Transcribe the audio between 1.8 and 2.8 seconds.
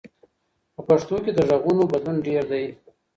بدلون ډېر دی.